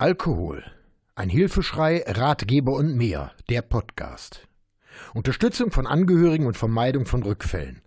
[0.00, 0.62] Alkohol.
[1.16, 3.32] Ein Hilfeschrei, Ratgeber und mehr.
[3.48, 4.46] Der Podcast.
[5.12, 7.82] Unterstützung von Angehörigen und Vermeidung von Rückfällen.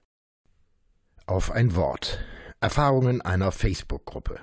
[1.26, 2.20] Auf ein Wort.
[2.60, 4.42] Erfahrungen einer Facebook-Gruppe.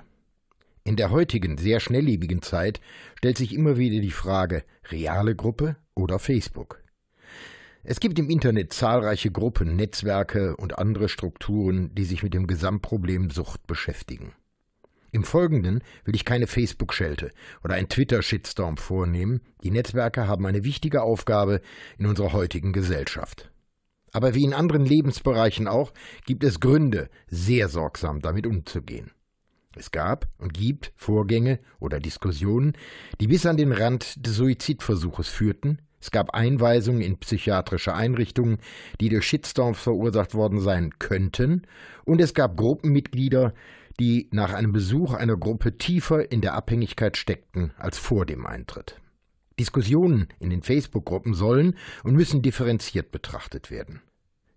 [0.83, 2.81] In der heutigen, sehr schnelllebigen Zeit
[3.19, 6.81] stellt sich immer wieder die Frage, reale Gruppe oder Facebook?
[7.83, 13.29] Es gibt im Internet zahlreiche Gruppen, Netzwerke und andere Strukturen, die sich mit dem Gesamtproblem
[13.29, 14.33] Sucht beschäftigen.
[15.11, 17.31] Im Folgenden will ich keine Facebook-Schelte
[17.63, 19.41] oder ein Twitter-Shitstorm vornehmen.
[19.63, 21.61] Die Netzwerke haben eine wichtige Aufgabe
[21.97, 23.51] in unserer heutigen Gesellschaft.
[24.11, 25.93] Aber wie in anderen Lebensbereichen auch,
[26.25, 29.11] gibt es Gründe, sehr sorgsam damit umzugehen.
[29.75, 32.73] Es gab und gibt Vorgänge oder Diskussionen,
[33.21, 35.79] die bis an den Rand des Suizidversuches führten.
[36.01, 38.57] Es gab Einweisungen in psychiatrische Einrichtungen,
[38.99, 41.63] die durch Shitstorms verursacht worden sein könnten.
[42.05, 43.53] Und es gab Gruppenmitglieder,
[43.99, 48.99] die nach einem Besuch einer Gruppe tiefer in der Abhängigkeit steckten als vor dem Eintritt.
[49.59, 54.01] Diskussionen in den Facebook-Gruppen sollen und müssen differenziert betrachtet werden.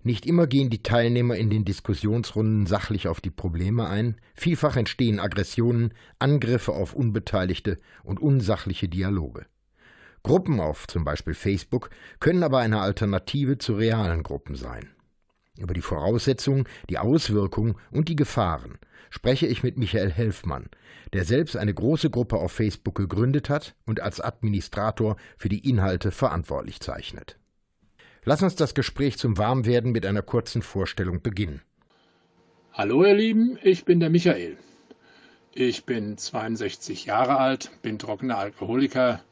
[0.05, 5.21] Nicht immer gehen die Teilnehmer in den Diskussionsrunden sachlich auf die Probleme ein, vielfach entstehen
[5.21, 9.47] Aggressionen, Angriffe auf Unbeteiligte und unsachliche Dialoge.
[10.25, 14.91] Gruppen auf zum Beispiel Facebook können aber eine Alternative zu realen Gruppen sein.
[15.59, 18.79] Über die Voraussetzungen, die Auswirkungen und die Gefahren
[19.11, 20.71] spreche ich mit Michael Helfmann,
[21.13, 26.11] der selbst eine große Gruppe auf Facebook gegründet hat und als Administrator für die Inhalte
[26.11, 27.39] verantwortlich zeichnet.
[28.25, 31.61] Lass uns das Gespräch zum Warmwerden mit einer kurzen Vorstellung beginnen.
[32.73, 34.57] Hallo ihr Lieben, ich bin der Michael.
[35.53, 39.23] Ich bin 62 Jahre alt, bin trockener Alkoholiker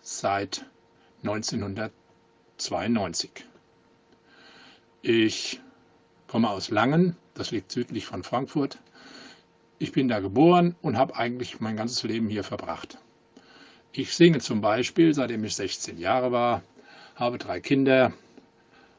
[0.00, 0.64] seit
[1.22, 3.47] 1992.
[5.02, 5.60] Ich
[6.26, 8.78] komme aus Langen, das liegt südlich von Frankfurt.
[9.78, 12.98] Ich bin da geboren und habe eigentlich mein ganzes Leben hier verbracht.
[13.92, 16.62] Ich singe zum Beispiel, seitdem ich 16 Jahre war,
[17.14, 18.12] habe drei Kinder,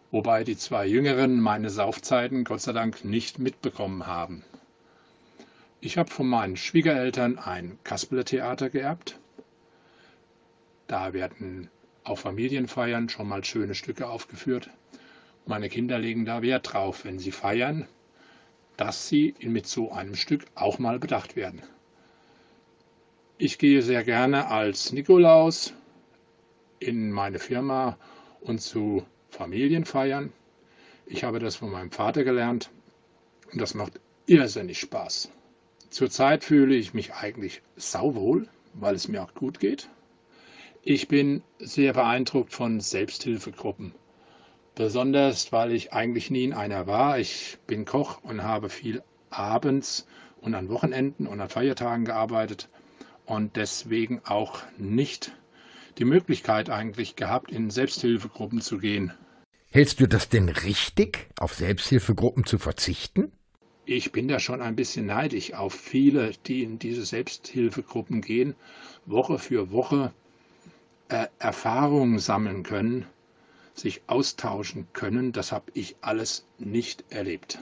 [0.10, 4.46] wobei die zwei Jüngeren meine Saufzeiten Gott sei Dank nicht mitbekommen haben.
[5.82, 9.20] Ich habe von meinen Schwiegereltern ein Kasperle-Theater geerbt.
[10.88, 11.70] Da werden
[12.06, 14.70] auf Familienfeiern schon mal schöne Stücke aufgeführt.
[15.50, 17.88] Meine Kinder legen da Wert drauf, wenn sie feiern,
[18.78, 21.64] dass sie mit so einem Stück auch mal bedacht werden.
[23.40, 25.74] Ich gehe sehr gerne als Nikolaus
[26.78, 27.98] in meine Firma
[28.42, 30.32] und zu Familienfeiern.
[31.08, 32.70] Ich habe das von meinem Vater gelernt
[33.52, 35.32] und das macht irrsinnig Spaß.
[35.90, 39.90] Zurzeit fühle ich mich eigentlich sauwohl, weil es mir auch gut geht.
[40.84, 43.96] Ich bin sehr beeindruckt von Selbsthilfegruppen.
[44.80, 47.20] Besonders, weil ich eigentlich nie in einer war.
[47.20, 50.08] Ich bin Koch und habe viel abends
[50.40, 52.70] und an Wochenenden und an Feiertagen gearbeitet
[53.26, 55.34] und deswegen auch nicht
[55.98, 59.12] die Möglichkeit eigentlich gehabt, in Selbsthilfegruppen zu gehen.
[59.70, 63.34] Hältst du das denn richtig, auf Selbsthilfegruppen zu verzichten?
[63.84, 68.56] Ich bin da schon ein bisschen neidisch auf viele, die in diese Selbsthilfegruppen gehen,
[69.06, 70.14] Woche für Woche
[71.10, 73.08] äh, Erfahrungen sammeln können
[73.80, 75.32] sich austauschen können.
[75.32, 77.60] Das habe ich alles nicht erlebt.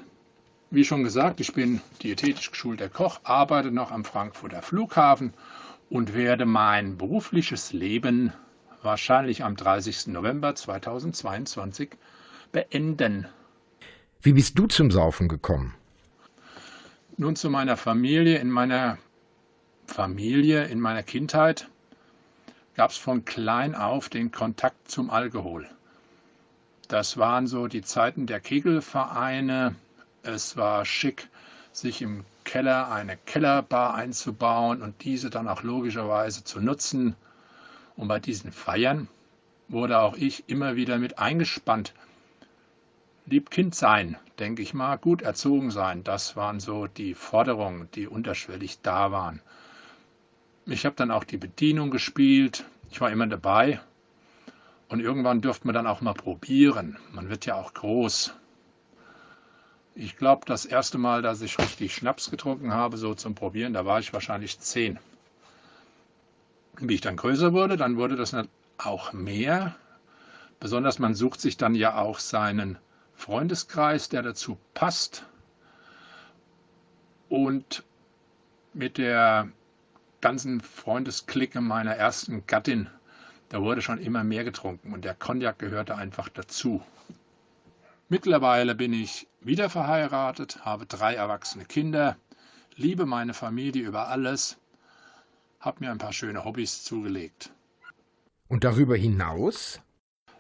[0.69, 5.33] Wie schon gesagt, ich bin diätetisch geschulter Koch, arbeite noch am Frankfurter Flughafen
[5.89, 8.33] und werde mein berufliches Leben
[8.81, 10.07] wahrscheinlich am 30.
[10.07, 11.91] November 2022
[12.51, 13.27] beenden.
[14.21, 15.73] Wie bist du zum Saufen gekommen?
[17.15, 18.37] Nun zu meiner Familie.
[18.39, 18.97] In meiner
[19.85, 21.69] Familie, in meiner Kindheit
[22.75, 25.67] gab es von klein auf den Kontakt zum Alkohol.
[26.87, 29.75] Das waren so die Zeiten der Kegelvereine.
[30.23, 31.27] Es war schick,
[31.73, 37.15] sich im Keller eine Kellerbar einzubauen und diese dann auch logischerweise zu nutzen.
[37.97, 39.09] Und bei diesen Feiern
[39.67, 41.93] wurde auch ich immer wieder mit eingespannt.
[43.25, 48.07] Lieb Kind sein, denke ich mal, gut erzogen sein, das waren so die Forderungen, die
[48.07, 49.41] unterschwellig da waren.
[50.65, 53.81] Ich habe dann auch die Bedienung gespielt, ich war immer dabei
[54.89, 56.97] und irgendwann dürfte man dann auch mal probieren.
[57.11, 58.33] Man wird ja auch groß.
[59.95, 63.85] Ich glaube, das erste Mal, dass ich richtig Schnaps getrunken habe, so zum Probieren, da
[63.85, 64.99] war ich wahrscheinlich zehn.
[66.79, 68.35] Wie ich dann größer wurde, dann wurde das
[68.77, 69.75] auch mehr.
[70.59, 72.77] Besonders man sucht sich dann ja auch seinen
[73.15, 75.25] Freundeskreis, der dazu passt.
[77.29, 77.83] Und
[78.73, 79.49] mit der
[80.21, 82.89] ganzen Freundesklicke meiner ersten Gattin
[83.49, 86.81] da wurde schon immer mehr getrunken und der Cognac gehörte einfach dazu.
[88.09, 92.17] Mittlerweile bin ich wieder verheiratet, habe drei erwachsene Kinder,
[92.75, 94.57] liebe meine Familie über alles,
[95.59, 97.51] habe mir ein paar schöne Hobbys zugelegt.
[98.47, 99.81] Und darüber hinaus?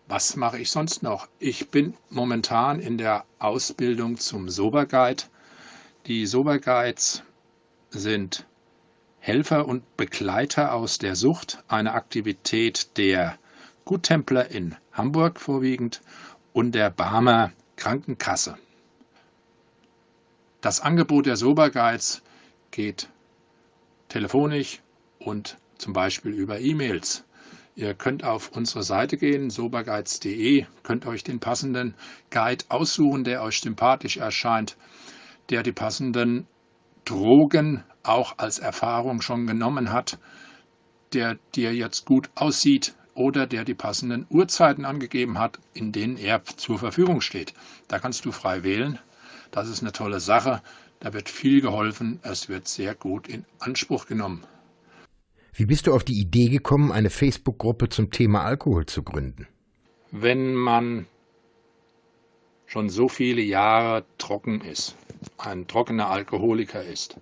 [0.07, 1.27] Was mache ich sonst noch?
[1.39, 5.23] Ich bin momentan in der Ausbildung zum Soberguide.
[6.05, 7.23] Die Soberguides
[7.89, 8.45] sind
[9.27, 13.37] Helfer und Begleiter aus der Sucht, eine Aktivität der
[13.83, 15.99] Guttempler in Hamburg vorwiegend
[16.53, 18.57] und der Barmer Krankenkasse.
[20.61, 22.21] Das Angebot der Soberguides
[22.71, 23.09] geht
[24.07, 24.79] telefonisch
[25.19, 27.25] und zum Beispiel über E-Mails.
[27.75, 31.95] Ihr könnt auf unsere Seite gehen, soberguides.de, könnt euch den passenden
[32.29, 34.77] Guide aussuchen, der euch sympathisch erscheint,
[35.49, 36.47] der die passenden
[37.03, 40.17] Drogen auch als Erfahrung schon genommen hat,
[41.13, 46.43] der dir jetzt gut aussieht oder der die passenden Uhrzeiten angegeben hat, in denen er
[46.43, 47.53] zur Verfügung steht.
[47.87, 48.99] Da kannst du frei wählen.
[49.51, 50.61] Das ist eine tolle Sache.
[50.99, 52.19] Da wird viel geholfen.
[52.23, 54.43] Es wird sehr gut in Anspruch genommen.
[55.53, 59.47] Wie bist du auf die Idee gekommen, eine Facebook-Gruppe zum Thema Alkohol zu gründen?
[60.11, 61.07] Wenn man
[62.67, 64.95] schon so viele Jahre trocken ist,
[65.37, 67.17] ein trockener Alkoholiker ist,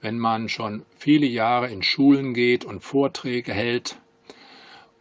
[0.00, 3.98] wenn man schon viele Jahre in Schulen geht und Vorträge hält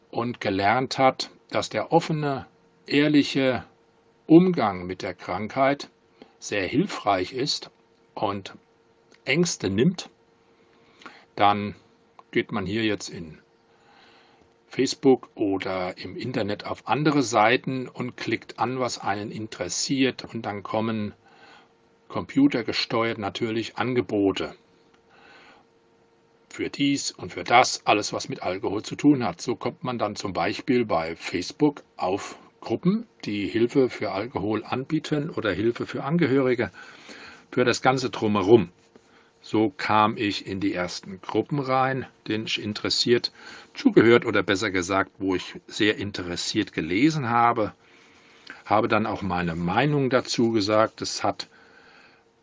[0.10, 2.48] und gelernt hat, dass der offene,
[2.86, 3.64] ehrliche
[4.26, 5.90] Umgang mit der Krankheit
[6.40, 7.70] sehr hilfreich ist
[8.16, 8.56] und
[9.26, 10.10] Ängste nimmt,
[11.36, 11.76] dann
[12.32, 13.38] geht man hier jetzt in
[14.68, 20.26] Facebook oder im Internet auf andere Seiten und klickt an, was einen interessiert.
[20.34, 21.14] Und dann kommen
[22.10, 24.56] computergesteuert natürlich Angebote
[26.50, 29.42] für dies und für das, alles was mit Alkohol zu tun hat.
[29.42, 35.30] So kommt man dann zum Beispiel bei Facebook auf Gruppen, die Hilfe für Alkohol anbieten
[35.30, 36.72] oder Hilfe für Angehörige,
[37.52, 38.70] für das Ganze drumherum.
[39.42, 43.32] So kam ich in die ersten Gruppen rein, denen ich interessiert
[43.74, 47.74] zugehört oder besser gesagt, wo ich sehr interessiert gelesen habe.
[48.66, 51.02] Habe dann auch meine Meinung dazu gesagt.
[51.02, 51.48] Es hat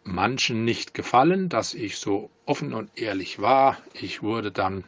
[0.04, 3.78] manchen nicht gefallen, dass ich so offen und ehrlich war.
[3.94, 4.84] Ich wurde dann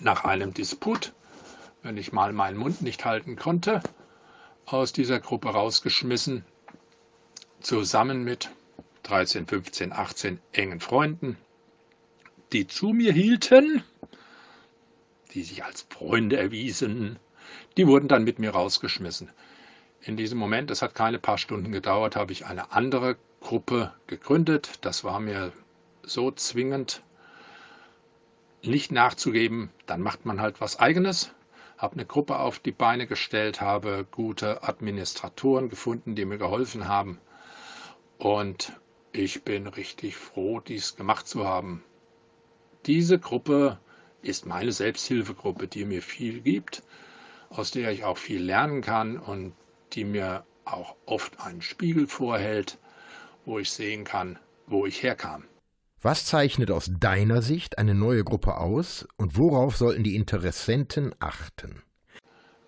[0.00, 1.12] nach einem Disput,
[1.82, 3.82] wenn ich mal meinen Mund nicht halten konnte,
[4.66, 6.44] aus dieser Gruppe rausgeschmissen,
[7.60, 8.50] zusammen mit
[9.04, 11.36] 13, 15, 18 engen Freunden,
[12.52, 13.82] die zu mir hielten,
[15.32, 17.18] die sich als Freunde erwiesen,
[17.76, 19.30] die wurden dann mit mir rausgeschmissen.
[20.02, 24.78] In diesem Moment, es hat keine paar Stunden gedauert, habe ich eine andere Gruppe gegründet.
[24.80, 25.52] Das war mir
[26.02, 27.02] so zwingend,
[28.62, 29.70] nicht nachzugeben.
[29.86, 31.30] Dann macht man halt was eigenes.
[31.76, 37.18] Habe eine Gruppe auf die Beine gestellt, habe gute Administratoren gefunden, die mir geholfen haben.
[38.16, 38.72] Und
[39.12, 41.84] ich bin richtig froh, dies gemacht zu haben.
[42.86, 43.78] Diese Gruppe
[44.22, 46.82] ist meine Selbsthilfegruppe, die mir viel gibt,
[47.50, 49.52] aus der ich auch viel lernen kann und
[49.92, 52.78] die mir auch oft einen Spiegel vorhält,
[53.44, 55.44] wo ich sehen kann, wo ich herkam.
[56.00, 61.82] Was zeichnet aus deiner Sicht eine neue Gruppe aus und worauf sollten die Interessenten achten?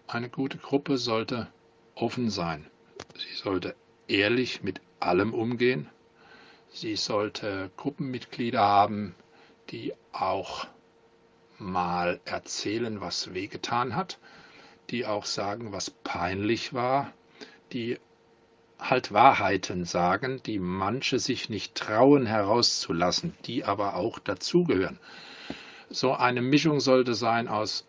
[0.07, 1.49] Eine gute Gruppe sollte
[1.95, 2.67] offen sein.
[3.15, 3.75] Sie sollte
[4.09, 5.89] ehrlich mit allem umgehen.
[6.71, 9.15] Sie sollte Gruppenmitglieder haben,
[9.71, 10.67] die auch
[11.59, 14.19] mal erzählen, was wehgetan hat,
[14.91, 17.13] die auch sagen, was peinlich war,
[17.73, 17.99] die
[18.79, 24.99] halt Wahrheiten sagen, die manche sich nicht trauen herauszulassen, die aber auch dazugehören.
[25.89, 27.87] So eine Mischung sollte sein aus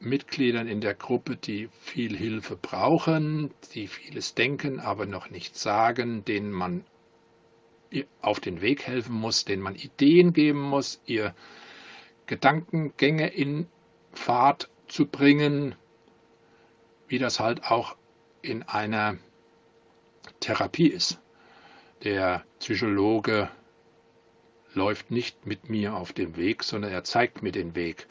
[0.00, 6.24] Mitgliedern in der Gruppe, die viel Hilfe brauchen, die vieles denken, aber noch nicht sagen,
[6.24, 6.84] denen man
[8.20, 11.34] auf den Weg helfen muss, denen man Ideen geben muss, ihr
[12.26, 13.66] Gedankengänge in
[14.12, 15.74] Fahrt zu bringen,
[17.08, 17.96] wie das halt auch
[18.42, 19.16] in einer
[20.40, 21.20] Therapie ist.
[22.04, 23.50] Der Psychologe
[24.74, 28.06] läuft nicht mit mir auf dem Weg, sondern er zeigt mir den Weg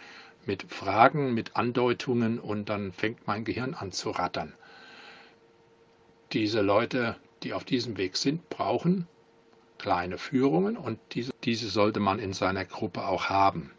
[0.45, 4.53] mit Fragen, mit Andeutungen und dann fängt mein Gehirn an zu rattern.
[6.33, 9.07] Diese Leute, die auf diesem Weg sind, brauchen
[9.77, 13.71] kleine Führungen und diese, diese sollte man in seiner Gruppe auch haben.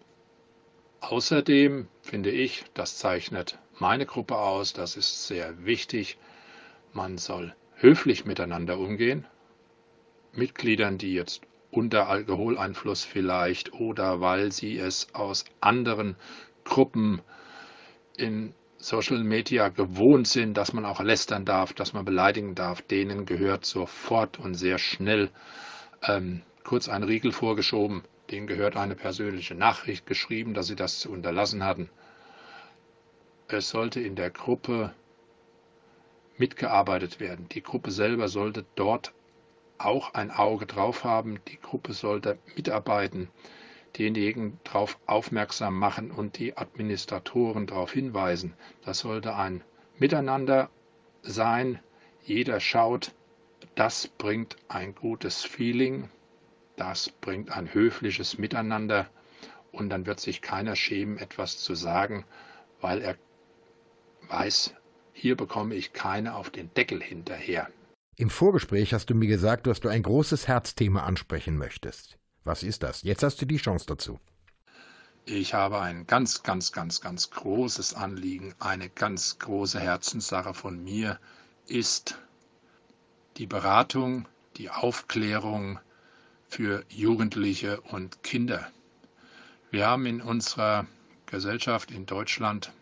[1.01, 6.19] Außerdem finde ich, das zeichnet meine Gruppe aus, das ist sehr wichtig,
[6.93, 9.27] man soll höflich miteinander umgehen.
[10.33, 16.17] Mitgliedern, die jetzt unter Alkoholeinfluss vielleicht oder weil sie es aus anderen
[16.65, 17.21] Gruppen
[18.17, 23.27] in Social Media gewohnt sind, dass man auch lästern darf, dass man beleidigen darf, denen
[23.27, 25.31] gehört sofort und sehr schnell
[26.03, 28.03] ähm, kurz ein Riegel vorgeschoben.
[28.31, 31.89] denen gehört eine persönliche Nachricht geschrieben, dass sie das zu unterlassen hatten.
[33.49, 34.93] Es sollte in der Gruppe
[36.39, 37.49] mitgearbeitet werden.
[37.51, 39.13] Die Gruppe selber sollte dort
[39.79, 41.41] auch ein Auge drauf haben.
[41.49, 43.29] Die Gruppe sollte mitarbeiten,
[43.97, 48.55] denjenigen darauf aufmerksam machen und die Administratoren darauf hinweisen.
[48.85, 49.63] Das sollte ein
[49.99, 50.71] Miteinander
[51.23, 51.81] sein.
[52.25, 53.13] Jeder schaut,
[53.75, 56.11] das bringt ein gutes Feeling,
[56.77, 59.09] das bringt ein höfliches Miteinander
[59.73, 62.25] und dann wird sich keiner schämen, etwas zu sagen,
[62.81, 63.17] weil er
[64.29, 64.75] weiß,
[65.19, 67.69] hier bekomme ich keine auf den Deckel hinterher.
[68.17, 72.19] Im Vorgespräch hast du mir gesagt, dass du ein großes Herzthema ansprechen möchtest.
[72.45, 73.03] Was ist das?
[73.03, 74.21] Jetzt hast du die Chance dazu.
[75.25, 78.55] Ich habe ein ganz, ganz, ganz, ganz großes Anliegen.
[78.61, 81.19] Eine ganz große Herzenssache von mir
[81.67, 82.19] ist
[83.37, 85.81] die Beratung, die Aufklärung
[86.49, 88.71] für Jugendliche und Kinder.
[89.71, 90.87] Wir haben in unserer
[91.27, 92.73] Gesellschaft in Deutschland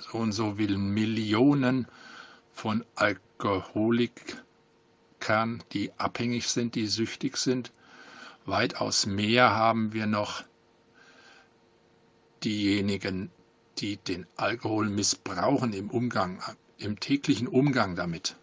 [0.00, 1.86] so und so viele Millionen
[2.52, 7.72] von Alkoholikern, die abhängig sind, die süchtig sind.
[8.44, 10.44] Weitaus mehr haben wir noch
[12.44, 13.30] diejenigen,
[13.78, 16.40] die den Alkohol missbrauchen im Umgang,
[16.78, 18.36] im täglichen Umgang damit.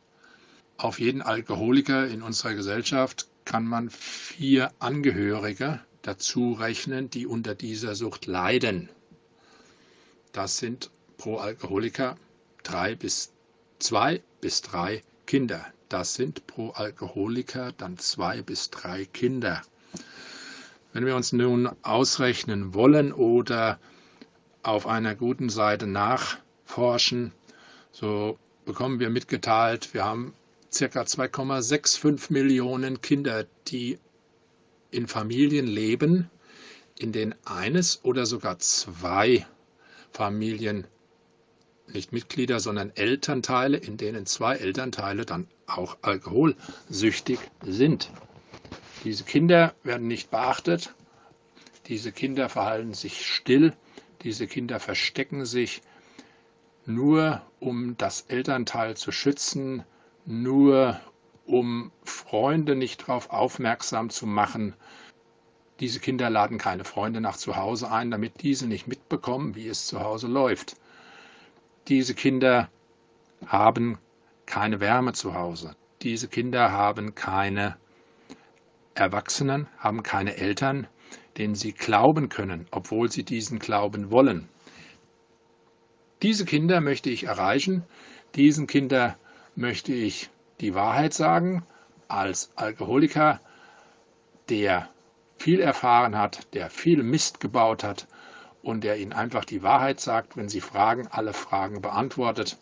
[0.78, 7.96] Auf jeden Alkoholiker in unserer Gesellschaft kann man vier Angehörige dazu rechnen, die unter dieser
[7.96, 8.90] Sucht leiden.
[10.34, 10.90] Das sind
[11.24, 12.18] pro Alkoholiker
[12.64, 13.32] drei bis
[13.80, 15.66] zwei bis drei Kinder.
[15.88, 19.62] Das sind pro Alkoholiker dann zwei bis drei Kinder.
[20.92, 23.80] Wenn wir uns nun ausrechnen wollen oder
[24.64, 27.32] auf einer guten Seite nachforschen,
[27.94, 30.34] so bekommen wir mitgeteilt, wir haben
[30.78, 31.04] ca.
[31.04, 33.98] 2,65 Millionen Kinder, die
[34.92, 36.30] in Familien leben,
[37.00, 39.48] in denen eines oder sogar zwei
[40.12, 40.86] Familien
[41.94, 48.10] nicht Mitglieder, sondern Elternteile, in denen zwei Elternteile dann auch alkoholsüchtig sind.
[49.04, 50.94] Diese Kinder werden nicht beachtet,
[51.88, 53.74] diese Kinder verhalten sich still,
[54.22, 55.82] diese Kinder verstecken sich
[56.86, 59.84] nur, um das Elternteil zu schützen,
[60.26, 61.00] nur
[61.46, 64.74] um Freunde nicht darauf aufmerksam zu machen.
[65.80, 69.88] Diese Kinder laden keine Freunde nach zu Hause ein, damit diese nicht mitbekommen, wie es
[69.88, 70.78] zu Hause läuft.
[71.90, 72.70] Diese Kinder
[73.46, 73.98] haben
[74.46, 75.76] keine Wärme zu Hause.
[76.02, 77.76] Diese Kinder haben keine
[78.96, 80.88] Erwachsenen, haben keine Eltern,
[81.38, 84.48] denen sie glauben können, obwohl sie diesen glauben wollen.
[86.22, 87.84] Diese Kinder möchte ich erreichen.
[88.36, 89.18] Diesen Kinder
[89.56, 90.30] möchte ich
[90.62, 91.66] die Wahrheit sagen
[92.08, 93.42] als Alkoholiker,
[94.48, 94.88] der
[95.38, 98.08] viel erfahren hat, der viel Mist gebaut hat
[98.64, 102.58] und der ihnen einfach die Wahrheit sagt, wenn sie fragen, alle Fragen beantwortet.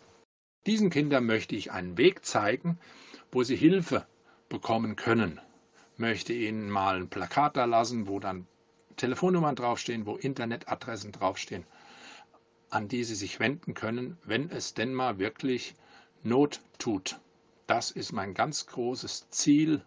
[0.66, 2.78] Diesen Kindern möchte ich einen Weg zeigen,
[3.30, 4.04] wo sie Hilfe
[4.48, 5.40] bekommen können.
[5.96, 8.46] Möchte ihnen mal ein Plakat da lassen, wo dann
[8.96, 11.64] Telefonnummern draufstehen, wo Internetadressen draufstehen,
[12.68, 15.74] an die sie sich wenden können, wenn es denn mal wirklich
[16.24, 17.18] Not tut.
[17.66, 19.82] Das ist mein ganz großes Ziel,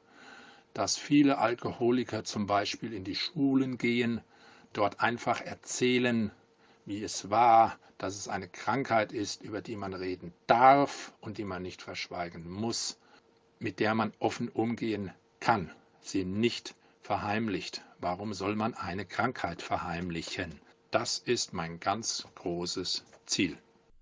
[0.73, 4.21] dass viele Alkoholiker zum Beispiel in die Schulen gehen,
[4.77, 6.31] dort einfach erzählen,
[6.85, 11.45] wie es war, dass es eine Krankheit ist, über die man reden darf und die
[11.45, 12.99] man nicht verschweigen muss,
[13.59, 17.83] mit der man offen umgehen kann, sie nicht verheimlicht.
[17.99, 20.59] Warum soll man eine Krankheit verheimlichen?
[20.91, 23.57] Das ist mein ganz großes Ziel.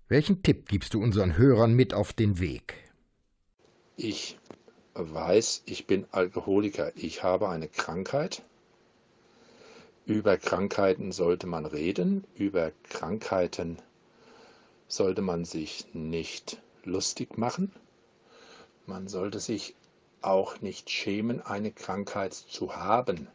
[0.08, 2.74] Welchen Tipp gibst du unseren Hörern mit auf den Weg?
[3.96, 4.38] Ich
[4.94, 6.92] weiß, ich bin Alkoholiker.
[6.96, 8.42] Ich habe eine Krankheit
[10.06, 13.78] über Krankheiten sollte man reden, über Krankheiten
[14.86, 17.72] sollte man sich nicht lustig machen.
[18.86, 19.74] Man sollte sich
[20.20, 23.28] auch nicht schämen, eine Krankheit zu haben.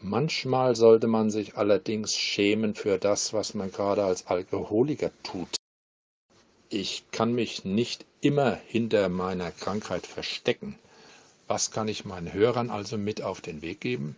[0.00, 5.56] Manchmal sollte man sich allerdings schämen für das, was man gerade als Alkoholiker tut.
[6.70, 10.78] Ich kann mich nicht immer hinter meiner Krankheit verstecken.
[11.46, 14.16] Was kann ich meinen Hörern also mit auf den Weg geben?